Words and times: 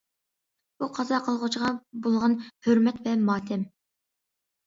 بۇ 0.83 0.87
قازا 0.93 1.17
قىلغۇچىغا 1.25 1.69
بولغان 2.07 2.33
ھۆرمەت 2.69 2.97
ۋە 3.09 3.13
ماتەم. 3.27 3.67